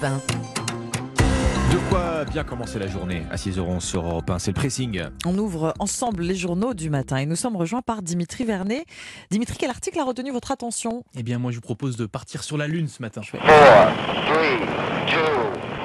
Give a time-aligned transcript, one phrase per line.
[0.00, 5.02] De quoi bien commencer la journée à 6h11 sur Europe 1, c'est le pressing.
[5.26, 8.84] On ouvre ensemble les journaux du matin et nous sommes rejoints par Dimitri Vernet.
[9.32, 11.02] Dimitri, quel article a retenu votre attention?
[11.16, 13.22] Eh bien, moi, je vous propose de partir sur la Lune ce matin.
[13.22, 14.60] Four, three,
[15.08, 15.18] two,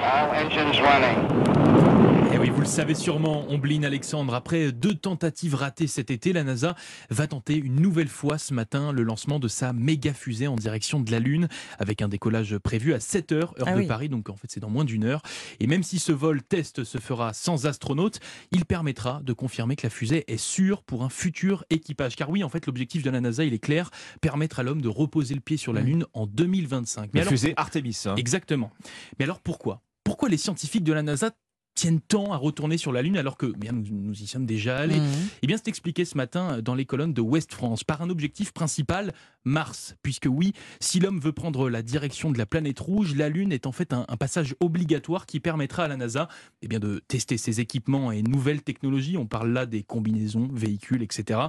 [0.04, 1.93] all engines running.
[2.34, 6.34] Et Eh oui, vous le savez sûrement, Ombline Alexandre, après deux tentatives ratées cet été,
[6.34, 6.75] la NASA
[7.11, 10.99] va tenter une nouvelle fois ce matin le lancement de sa méga fusée en direction
[10.99, 13.85] de la Lune, avec un décollage prévu à 7h, heure Ah de oui.
[13.85, 15.21] Paris, donc en fait c'est dans moins d'une heure.
[15.59, 18.20] Et même si ce vol test se fera sans astronautes,
[18.50, 22.16] il permettra de confirmer que la fusée est sûre pour un futur équipage.
[22.16, 23.91] Car oui, en fait, l'objectif de la NASA, il est clair,
[24.22, 25.81] permettre à l'homme de reposer le pied sur la.
[25.81, 27.11] Lune en 2025.
[27.13, 28.02] Mais La alors, fusée Artemis.
[28.08, 28.16] hein.
[28.16, 28.72] Exactement.
[29.20, 29.84] Mais alors pourquoi?
[30.03, 31.31] Pourquoi les scientifiques de la NASA
[31.76, 34.77] tiennent tant à retourner sur la Lune alors que bien, nous, nous y sommes déjà
[34.77, 35.09] allés Mhm.
[35.41, 38.52] Eh bien, c'est expliqué ce matin dans les colonnes de Ouest France par un objectif
[38.54, 39.14] principal,
[39.45, 39.95] Mars.
[40.04, 43.66] Puisque oui, si l'homme veut prendre la direction de la planète rouge, la Lune est
[43.66, 46.30] en fait un, un passage obligatoire qui permettra à la NASA
[46.62, 49.17] eh bien, de tester ses équipements et nouvelles technologies.
[49.17, 51.40] On parle là des combinaisons, véhicules, etc.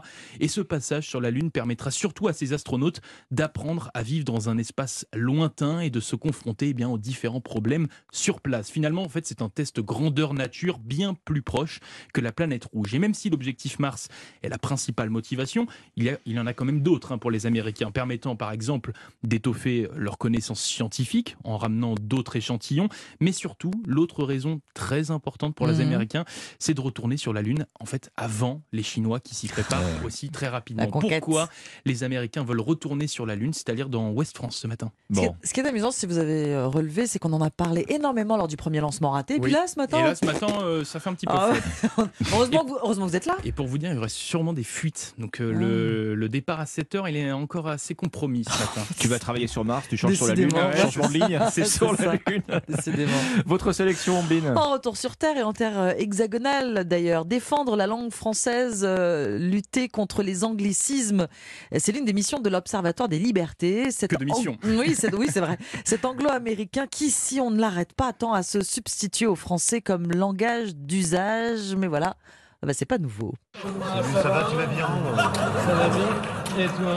[0.40, 4.48] Et ce passage sur la Lune permettra surtout à ces astronautes d'apprendre à vivre dans
[4.48, 8.70] un espace lointain et de se confronter eh bien, aux différents problèmes sur place.
[8.70, 9.80] Finalement, en fait, c'est un test
[10.14, 11.80] grandeur nature bien plus proche
[12.12, 12.94] que la planète rouge.
[12.94, 14.08] Et même si l'objectif Mars
[14.44, 17.18] est la principale motivation, il y, a- il y en a quand même d'autres hein,
[17.18, 18.92] pour les Américains, permettant par exemple
[19.24, 22.88] d'étoffer leurs connaissances scientifiques en ramenant d'autres échantillons.
[23.20, 25.80] Mais surtout, l'autre raison très importante pour les Mhm.
[25.80, 26.24] Américains,
[26.60, 30.28] c'est de retourner sur la Lune, en fait, avant les Chinois qui s'y préparent aussi
[30.30, 30.86] très rapidement.
[30.86, 31.48] Pourquoi
[31.86, 34.92] les Américains veulent retourner sur la Lune, c'est-à-dire dans West France ce matin?
[35.12, 37.40] Ce, qui est, ce qui est amusant, si vous avez euh, relevé, c'est qu'on en
[37.40, 39.34] a parlé énormément lors du premier lancement raté.
[39.36, 41.50] Et puis là, ce matin, là, ce matin, euh, ça fait un petit peu Ah
[41.50, 42.04] ouais.
[42.32, 43.36] heureusement, que vous, heureusement que vous êtes là.
[43.44, 45.14] Et pour vous dire, il y aurait sûrement des fuites.
[45.18, 45.58] Donc euh, Ah.
[45.58, 48.82] le, le départ à 7h, il est encore assez compromis ce matin.
[48.98, 50.76] Tu vas travailler sur Mars, tu changes sur la Lune, Décidément.
[50.82, 52.12] changement de ligne, c'est sur la.
[52.26, 52.42] Lune.
[52.68, 53.12] Décidément.
[53.46, 57.86] Votre sélection, Ombline En retour sur Terre et en terre euh, hexagonale d'ailleurs, défendre la
[57.86, 61.28] langue française, euh, lutter contre les anglicismes,
[61.76, 63.90] c'est l'une des missions de l'Observatoire des libertés.
[63.90, 64.56] Cet Que de missions.
[64.64, 65.58] ang- Oui, c'est oui, c'est vrai.
[65.84, 69.93] Cet anglo-américain qui, si on ne l'arrête pas, tend à se substituer au français comme
[69.96, 71.74] langage d'usage.
[71.76, 72.14] Mais voilà,
[72.62, 73.34] ah bah, c'est pas nouveau.
[73.62, 74.88] Ça va, tu vas bien?
[75.66, 76.94] Ça va bien Et toi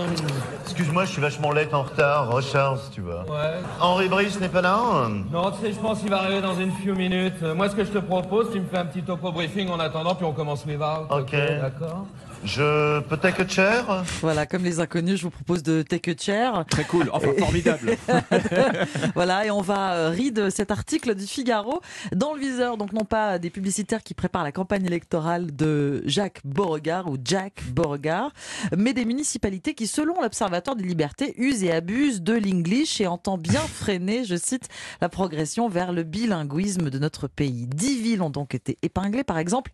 [0.63, 2.31] Excuse-moi, je suis vachement late en retard.
[2.31, 3.15] Recharge, tu veux.
[3.15, 3.59] Ouais.
[3.81, 5.09] Henri Brice n'est pas là?
[5.31, 7.41] Non, tu sais, je pense qu'il va arriver dans une few minutes.
[7.41, 10.15] Moi, ce que je te propose, tu me fais un petit topo briefing en attendant,
[10.15, 11.07] puis on commence les out.
[11.09, 11.31] Ok.
[11.31, 12.05] D'accord?
[12.43, 16.15] Je peux take a chair Voilà, comme les inconnus, je vous propose de take a
[16.17, 16.65] chair.
[16.69, 17.97] Très cool, enfin formidable.
[19.15, 21.81] Voilà, et on va euh, ride cet article du Figaro
[22.15, 26.41] dans le viseur, donc non pas des publicitaires qui préparent la campagne électorale de Jacques
[26.45, 28.31] Beauregard ou Jack Beauregard,
[28.77, 33.37] mais des municipalités qui, selon l'Observatoire des libertés, usent et abusent de l'English et entend
[33.37, 34.67] bien freiner, je cite,
[35.01, 37.67] la progression vers le bilinguisme de notre pays.
[37.67, 39.71] Dix villes ont donc été épinglées, par exemple,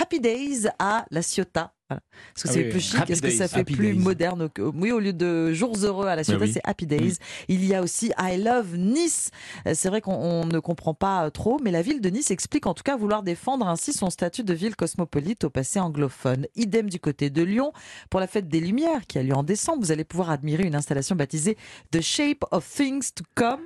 [0.00, 1.72] Happy Days à La Ciotat.
[1.92, 2.00] Voilà.
[2.36, 3.98] Est-ce que Ah c'est oui, plus chic Est-ce que ça fait Happy plus Days.
[3.98, 6.52] moderne Oui, au lieu de jours heureux à La Ciotat, oui.
[6.52, 7.16] c'est Happy Days.
[7.48, 9.30] Il y a aussi I Love Nice.
[9.66, 12.30] Euh, C'est vrai qu'on on ne comprend pas euh, trop, mais la ville de Nice
[12.30, 16.46] explique en tout cas vouloir défendre ainsi son statut de ville cosmopolite au passé anglophone.
[16.56, 17.72] Idem du côté de Lyon.
[18.10, 20.74] Pour la fête des Lumières qui a lieu en décembre, vous allez pouvoir admirer une
[20.74, 21.56] installation baptisée
[21.90, 23.60] The Shape of Things to Come.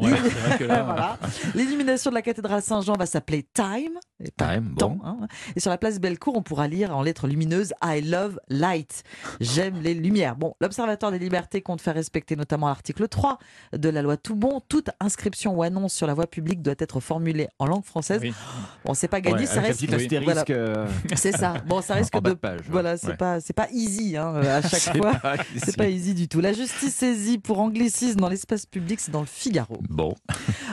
[0.00, 1.18] Ouais, là, Voilà.
[1.54, 3.98] L'illumination de la cathédrale Saint-Jean va s'appeler Time.
[4.22, 5.00] Et Time, temps, bon.
[5.04, 5.26] hein.
[5.56, 9.02] Et sur la place Bellecour, on pourra lire en lettres lumineuses I love light.
[9.40, 10.36] J'aime les lumières.
[10.36, 13.38] Bon, l'Observatoire des libertés compte faire respecter notamment l'article 3
[13.76, 14.60] de la loi Toubon.
[14.68, 18.20] Toute inscription ou annonce sur la voie publique doit être formulée en langue française.
[18.22, 18.32] Oui.
[18.84, 19.84] Bon, c'est pas gagné, Ouais, ça reste.
[20.24, 20.44] Voilà.
[20.50, 20.86] euh,
[21.16, 21.54] C'est ça.
[21.66, 22.30] Bon, ça risque en de.
[22.30, 22.66] de page, ouais.
[22.70, 23.16] Voilà, c'est Ouais.
[23.16, 25.14] pas, c'est pas easy hein, à chaque fois.
[25.62, 26.40] C'est pas easy du tout.
[26.40, 29.78] La justice saisie pour anglicisme dans l'espace public, c'est dans le Figaro.
[29.88, 30.14] Bon.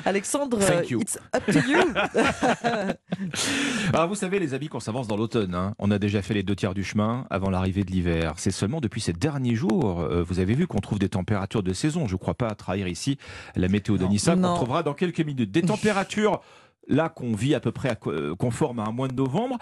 [0.06, 1.02] Alexandre, Thank you.
[1.02, 1.80] it's up to you.
[3.94, 5.54] Alors vous savez les amis qu'on s'avance dans l'automne.
[5.56, 5.74] hein.
[5.80, 8.34] On a déjà fait les deux tiers du chemin avant l'arrivée de l'hiver.
[8.38, 11.74] C'est seulement depuis ces derniers jours, euh, vous avez vu qu'on trouve des températures de
[11.74, 12.08] saison.
[12.08, 13.18] Je ne crois pas à trahir ici
[13.56, 15.52] la météo de Nissa qu'on trouvera dans quelques minutes.
[15.52, 16.42] Des températures
[16.88, 19.58] là qu'on vit à peu près à euh, conforme à un mois de novembre.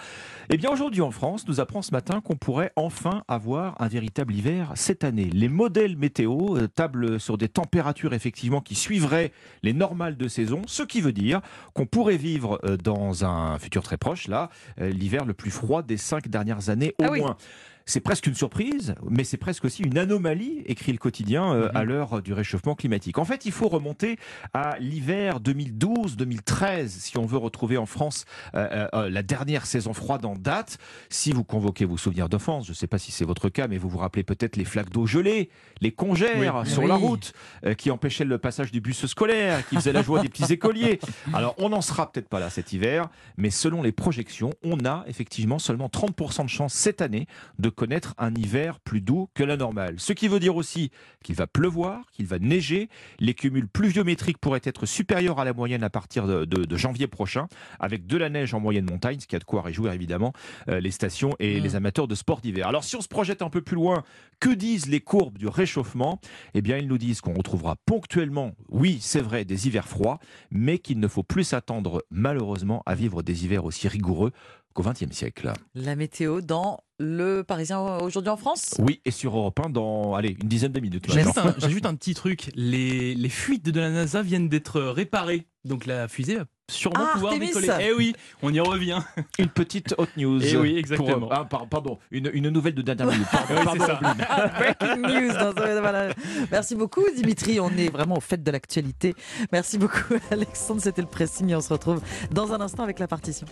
[0.49, 4.33] Eh bien aujourd'hui en France, nous apprend ce matin qu'on pourrait enfin avoir un véritable
[4.33, 5.29] hiver cette année.
[5.33, 9.31] Les modèles météo euh, tablent sur des températures effectivement qui suivraient
[9.63, 11.41] les normales de saison, ce qui veut dire
[11.73, 15.97] qu'on pourrait vivre euh, dans un futur très proche là l'hiver le plus froid des
[15.97, 17.19] cinq dernières années au Ah oui.
[17.21, 17.37] moins.
[17.85, 21.83] C'est presque une surprise, mais c'est presque aussi une anomalie, écrit le quotidien, euh, à
[21.83, 23.17] l'heure du réchauffement climatique.
[23.17, 24.17] En fait, il faut remonter
[24.53, 30.25] à l'hiver 2012-2013 si on veut retrouver en France euh, euh, la dernière saison froide
[30.25, 30.77] en date.
[31.09, 33.77] Si vous convoquez vos souvenirs d'enfance, je ne sais pas si c'est votre cas, mais
[33.77, 35.49] vous vous rappelez peut-être les flaques d'eau gelée,
[35.81, 37.33] les congères sur la route
[37.65, 40.99] euh, qui empêchaient le passage du bus scolaire, qui faisaient la joie des petits écoliers.
[41.33, 45.03] Alors, on n'en sera peut-être pas là cet hiver, mais selon les projections, on a
[45.07, 47.27] effectivement seulement 30% de chance cette année
[47.59, 49.95] de connaître un hiver plus doux que la normale.
[49.99, 50.91] Ce qui veut dire aussi
[51.23, 52.89] qu'il va pleuvoir, qu'il va neiger,
[53.19, 57.07] les cumuls pluviométriques pourraient être supérieurs à la moyenne à partir de, de- de janvier
[57.07, 57.47] prochain,
[57.79, 60.33] avec de la neige en moyenne montagne, ce qui a de quoi réjouir évidemment
[60.67, 61.63] euh, les stations et Mm.
[61.63, 62.67] les amateurs de sport d'hiver.
[62.67, 64.03] Alors si on se projette un peu plus loin,
[64.41, 66.19] que disent les courbes du réchauffement?
[66.53, 70.19] Eh bien, ils nous disent qu'on retrouvera ponctuellement, oui, c'est vrai, des hivers froids,
[70.51, 74.31] mais qu'il ne faut plus s'attendre malheureusement à vivre des hivers aussi rigoureux
[74.73, 75.51] qu'au XXe siècle.
[75.75, 80.35] La météo dans le Parisien aujourd'hui en France Oui, et sur Europe 1 dans, allez,
[80.41, 81.05] une dizaine de minutes.
[81.11, 82.49] J'ajoute un, j'ajoute un petit truc.
[82.55, 85.47] Les, les fuites de la NASA viennent d'être réparées.
[85.65, 87.47] Donc la fusée va sûrement Ah, pouvoir Artemis.
[87.47, 87.69] décoller.
[87.81, 88.99] Eh oui, on y revient.
[89.39, 90.39] Une petite hot news.
[90.43, 91.29] Eh oui, Pour, exactement.
[91.31, 93.27] ah, par- pardon, une, une nouvelle de dernière minute.
[93.31, 93.99] Pardon, Oui, pardon, c'est ça.
[94.01, 94.25] Evelyne.
[94.29, 95.33] Ah, Breaking news.
[95.33, 96.13] dans ce- voilà.
[96.51, 99.15] Merci beaucoup Dimitri, on est vraiment au fait de l'actualité.
[99.53, 102.01] Merci beaucoup Alexandre, c'était le pressing et on se retrouve
[102.31, 103.47] dans un instant avec la partition.